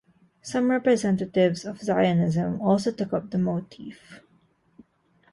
[0.41, 4.19] Some representatives of Zionism also took up the motif.